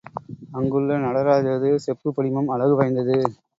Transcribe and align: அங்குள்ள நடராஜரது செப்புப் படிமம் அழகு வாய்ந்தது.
அங்குள்ள 0.53 0.97
நடராஜரது 0.97 1.71
செப்புப் 1.77 2.15
படிமம் 2.15 2.47
அழகு 2.47 2.75
வாய்ந்தது. 2.75 3.19